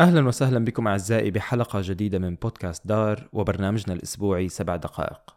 [0.00, 5.36] أهلا وسهلا بكم أعزائي بحلقة جديدة من بودكاست دار وبرنامجنا الأسبوعي سبع دقائق.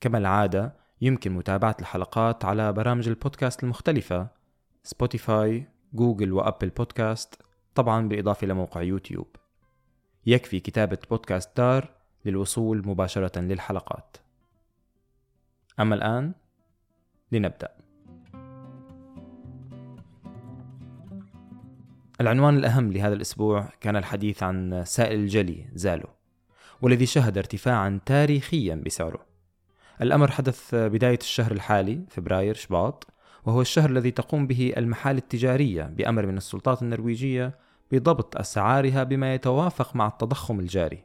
[0.00, 4.28] كما العادة يمكن متابعة الحلقات على برامج البودكاست المختلفة
[4.82, 7.42] سبوتيفاي، جوجل وأبل بودكاست
[7.74, 9.36] طبعا بالإضافة لموقع يوتيوب.
[10.26, 11.90] يكفي كتابة بودكاست دار
[12.24, 14.16] للوصول مباشرة للحلقات.
[15.80, 16.34] أما الآن
[17.32, 17.75] لنبدأ.
[22.20, 26.08] العنوان الأهم لهذا الأسبوع كان الحديث عن سائل الجلي زالو
[26.82, 29.26] والذي شهد ارتفاعا تاريخيا بسعره.
[30.02, 33.06] الأمر حدث بداية الشهر الحالي فبراير شباط
[33.44, 37.58] وهو الشهر الذي تقوم به المحال التجارية بأمر من السلطات النرويجية
[37.92, 41.04] بضبط أسعارها بما يتوافق مع التضخم الجاري.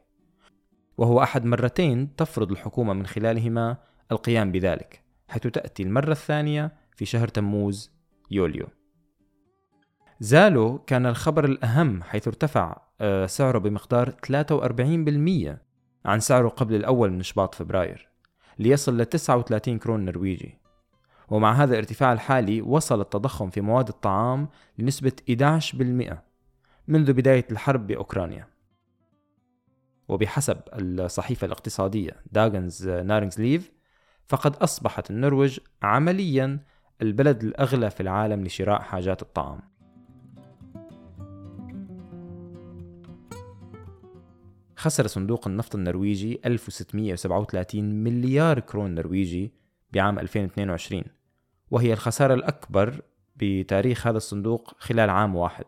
[0.98, 3.76] وهو أحد مرتين تفرض الحكومة من خلالهما
[4.12, 7.90] القيام بذلك حيث تأتي المرة الثانية في شهر تموز
[8.30, 8.66] يوليو.
[10.22, 15.58] زالو كان الخبر الأهم حيث ارتفع آه، سعره بمقدار 43%
[16.04, 18.08] عن سعره قبل الأول من شباط فبراير
[18.58, 20.58] ليصل ل 39 كرون نرويجي.
[21.28, 26.16] ومع هذا الارتفاع الحالي وصل التضخم في مواد الطعام لنسبة 11%
[26.88, 28.48] منذ بداية الحرب بأوكرانيا.
[30.08, 33.72] وبحسب الصحيفة الاقتصادية داغنز نارنجز ليف
[34.28, 36.58] فقد أصبحت النرويج عمليا
[37.02, 39.72] البلد الأغلى في العالم لشراء حاجات الطعام.
[44.82, 49.52] خسر صندوق النفط النرويجي 1637 مليار كرون نرويجي
[49.92, 51.02] بعام 2022
[51.70, 53.02] وهي الخسارة الأكبر
[53.36, 55.64] بتاريخ هذا الصندوق خلال عام واحد.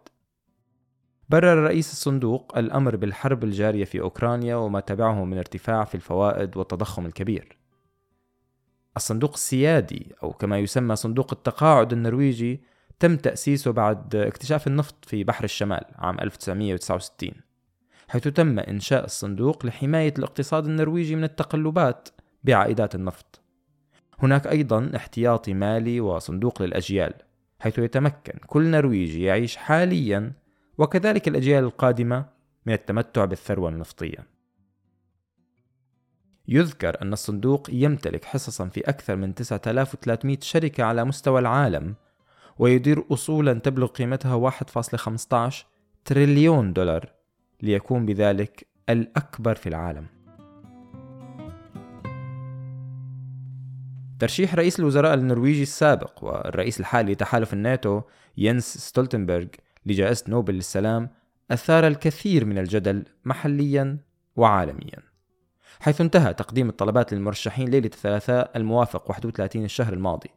[1.28, 7.06] برر رئيس الصندوق الأمر بالحرب الجارية في أوكرانيا وما تبعه من ارتفاع في الفوائد والتضخم
[7.06, 7.58] الكبير.
[8.96, 12.60] الصندوق السيادي أو كما يسمى صندوق التقاعد النرويجي
[12.98, 17.53] تم تأسيسه بعد اكتشاف النفط في بحر الشمال عام 1969
[18.08, 22.08] حيث تم إنشاء الصندوق لحماية الاقتصاد النرويجي من التقلبات
[22.44, 23.40] بعائدات النفط.
[24.18, 27.14] هناك أيضا احتياطي مالي وصندوق للأجيال
[27.60, 30.32] حيث يتمكن كل نرويجي يعيش حاليا
[30.78, 32.26] وكذلك الأجيال القادمة
[32.66, 34.34] من التمتع بالثروة النفطية.
[36.48, 41.94] يذكر أن الصندوق يمتلك حصصا في أكثر من 9300 شركة على مستوى العالم
[42.58, 45.54] ويدير أصولا تبلغ قيمتها 1.15
[46.04, 47.12] تريليون دولار.
[47.62, 50.06] ليكون بذلك الأكبر في العالم.
[54.18, 58.02] ترشيح رئيس الوزراء النرويجي السابق والرئيس الحالي لتحالف الناتو
[58.36, 59.46] ينس ستولتنبرغ
[59.86, 61.10] لجائزة نوبل للسلام
[61.50, 63.98] أثار الكثير من الجدل محليا
[64.36, 64.98] وعالميا
[65.80, 70.30] حيث انتهى تقديم الطلبات للمرشحين ليلة الثلاثاء الموافق 31 الشهر الماضي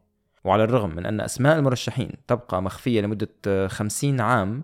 [0.44, 4.64] وعلى الرغم من أن أسماء المرشحين تبقى مخفية لمدة 50 عام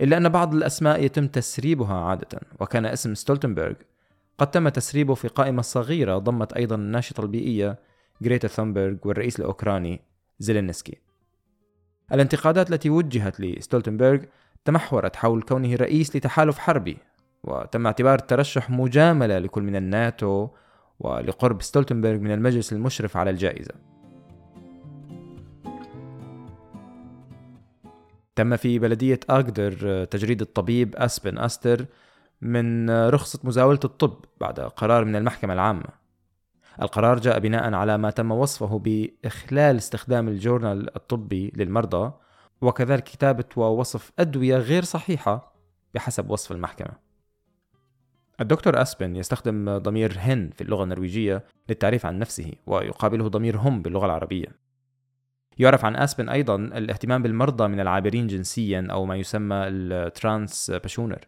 [0.00, 3.74] إلا أن بعض الأسماء يتم تسريبها عادة وكان اسم ستولتنبرغ
[4.38, 7.78] قد تم تسريبه في قائمة صغيرة ضمت أيضا الناشطة البيئية
[8.24, 10.00] غريتا ثونبرغ والرئيس الأوكراني
[10.38, 10.98] زيلينسكي.
[12.12, 14.18] الانتقادات التي وجهت لستولتنبرغ
[14.64, 16.98] تمحورت حول كونه رئيس لتحالف حربي
[17.44, 20.48] وتم اعتبار الترشح مجاملة لكل من الناتو
[21.00, 23.74] ولقرب ستولتنبرغ من المجلس المشرف على الجائزة.
[28.36, 31.86] تم في بلدية أقدر تجريد الطبيب أسبن أستر
[32.40, 36.06] من رخصة مزاولة الطب بعد قرار من المحكمة العامة.
[36.82, 42.12] القرار جاء بناء على ما تم وصفه بإخلال استخدام الجورنال الطبي للمرضى
[42.60, 45.52] وكذلك كتابة ووصف أدوية غير صحيحة
[45.94, 46.92] بحسب وصف المحكمة.
[48.40, 54.06] الدكتور أسبن يستخدم ضمير hen في اللغة النرويجية للتعريف عن نفسه ويقابله ضمير هم باللغة
[54.06, 54.65] العربية.
[55.58, 61.18] يعرف عن أسبن أيضا الاهتمام بالمرضى من العابرين جنسيا أو ما يسمى ال transpersoner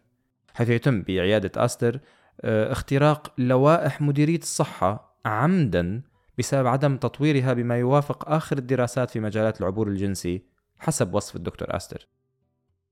[0.53, 1.99] حيث يتم بعيادة أستر
[2.41, 6.01] آه، اختراق لوائح مديرية الصحة عمدا
[6.37, 10.43] بسبب عدم تطويرها بما يوافق آخر الدراسات في مجالات العبور الجنسي
[10.77, 12.07] حسب وصف الدكتور أستر.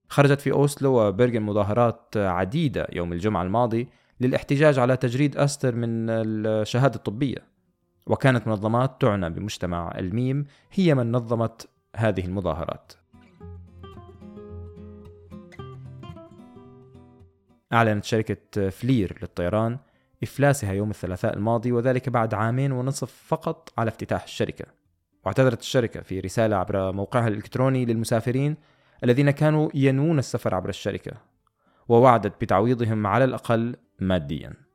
[0.10, 3.88] خرجت في أوسلو وبرغن مظاهرات عديدة يوم الجمعة الماضي
[4.20, 7.57] للاحتجاج على تجريد أستر من الشهادة الطبية.
[8.10, 12.94] وكانت منظمات تعنى بمجتمع الميم هي من نظمت هذه المظاهرات.
[17.74, 19.78] أعلنت شركة فلير للطيران
[20.24, 24.66] إفلاسها يوم الثلاثاء الماضي وذلك بعد عامين ونصف فقط على افتتاح الشركة.
[25.26, 28.58] واعتذرت الشركة في رسالة عبر موقعها الإلكتروني للمسافرين
[29.04, 31.12] الذين كانوا ينوون السفر عبر الشركة
[31.88, 34.67] ووعدت بتعويضهم على الأقل مادياً.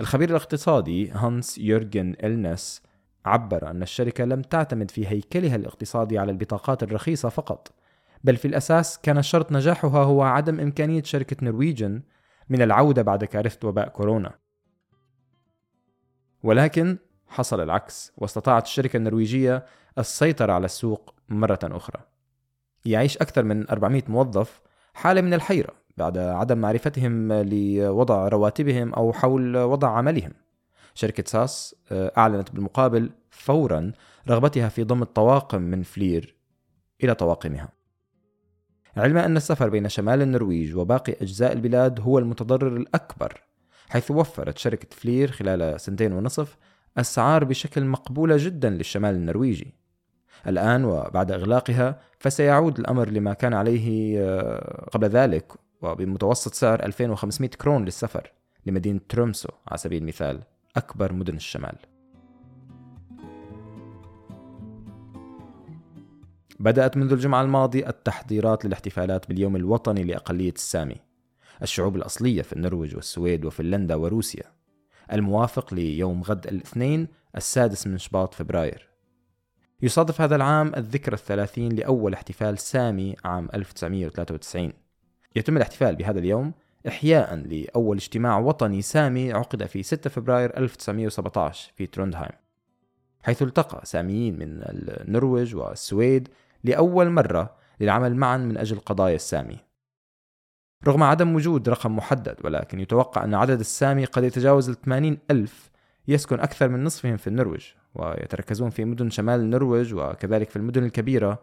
[0.00, 2.82] الخبير الاقتصادي هانس يورجن إلنس
[3.24, 7.72] عبر أن الشركة لم تعتمد في هيكلها الاقتصادي على البطاقات الرخيصة فقط
[8.24, 12.02] بل في الأساس كان شرط نجاحها هو عدم إمكانية شركة نرويجن
[12.48, 14.38] من العودة بعد كارثة وباء كورونا.
[16.42, 16.98] ولكن
[17.28, 19.66] حصل العكس واستطاعت الشركة النرويجية
[19.98, 22.02] السيطرة على السوق مرة أخرى.
[22.84, 24.60] يعيش أكثر من 400 موظف
[24.94, 25.79] حالة من الحيرة.
[25.96, 30.32] بعد عدم معرفتهم لوضع رواتبهم أو حول وضع عملهم.
[30.94, 33.92] شركة ساس آه، أعلنت بالمقابل فورا
[34.28, 36.36] رغبتها في ضم الطواقم من فلير
[37.04, 37.68] إلى طواقمها.
[38.96, 43.40] علما أن السفر بين شمال النرويج وباقي أجزاء البلاد هو المتضرر الأكبر
[43.88, 46.56] حيث وفرت شركة فلير خلال سنتين ونصف
[46.98, 49.74] أسعار بشكل مقبولة جدا للشمال النرويجي.
[50.46, 57.84] الآن وبعد إغلاقها فسيعود الأمر لما كان عليه آه، قبل ذلك وبمتوسط سعر 2500 كرون
[57.84, 58.32] للسفر
[58.66, 60.42] لمدينة ترومسو على سبيل المثال
[60.76, 61.76] أكبر مدن الشمال.
[66.60, 70.96] بدأت منذ الجمعة الماضية التحضيرات للاحتفالات باليوم الوطني لأقلية السامي
[71.62, 74.44] الشعوب الأصلية في النرويج والسويد وفنلندا وروسيا
[75.12, 78.88] الموافق ليوم غد الاثنين السادس من شباط فبراير.
[79.82, 84.72] يصادف هذا العام الذكرى الثلاثين لأول احتفال سامي عام 1993
[85.36, 86.52] يتم الاحتفال بهذا اليوم
[86.88, 92.32] إحياء لأول اجتماع وطني سامي عقد في 6 فبراير 1917 في تروندهايم
[93.22, 96.28] حيث التقى ساميين من النرويج والسويد
[96.64, 99.56] لأول مرة للعمل معا من أجل قضايا السامي.
[100.86, 105.70] رغم عدم وجود رقم محدد ولكن يتوقع أن عدد السامي قد يتجاوز الثمانين ألف
[106.08, 111.42] يسكن أكثر من نصفهم في النرويج ويتركزون في مدن شمال النرويج وكذلك في المدن الكبيرة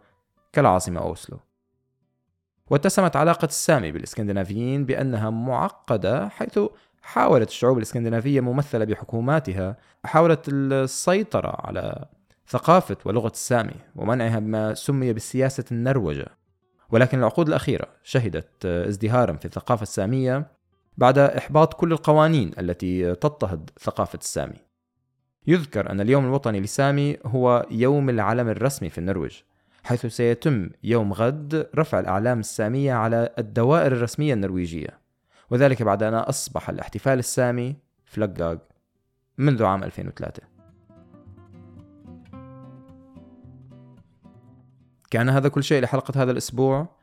[0.53, 1.39] كالعاصمة أوسلو.
[2.69, 6.59] واتسمت علاقة السامي بالإسكندنافيين بأنها معقدة حيث
[7.01, 12.05] حاولت الشعوب الإسكندنافية ممثلة بحكوماتها حاولت السيطرة على
[12.47, 16.27] ثقافة ولغة السامي ومنعها بما سمي بالسياسة النروجة
[16.89, 20.47] ولكن العقود الأخيرة شهدت ازدهارا في الثقافة السامية
[20.97, 24.57] بعد إحباط كل القوانين التي تضطهد ثقافة السامي.
[25.47, 29.33] يذكر أن اليوم الوطني لسامي هو يوم العلم الرسمي في النرويج.
[29.87, 34.99] حيث سيتم يوم غد رفع الأعلام السامية على الدوائر الرسمية النرويجية.
[35.49, 37.75] وذلك بعد أن أصبح الاحتفال السامي
[38.05, 38.57] فلقاق
[39.37, 40.43] منذ عام 2003
[45.11, 46.97] كان هذا كل شيء لحلقة هذا الأسبوع.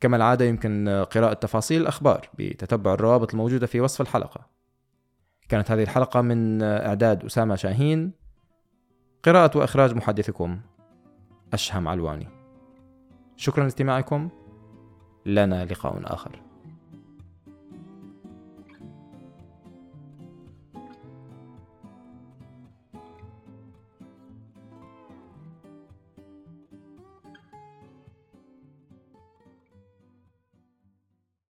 [0.00, 4.46] كما العادة يمكن قراءة تفاصيل الأخبار بتتبع الروابط الموجودة في وصف الحلقة.
[5.48, 8.12] كانت هذه الحلقة من إعداد أسامة شاهين.
[9.22, 10.60] قراءة وإخراج محدثكم
[11.52, 12.28] أشهم علواني.
[13.36, 14.28] شكرا لاستماعكم.
[15.26, 16.45] لنا لقاء آخر.